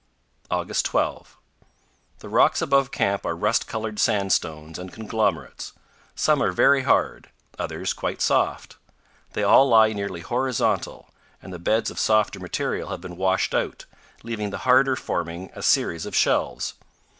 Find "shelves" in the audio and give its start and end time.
16.15-16.73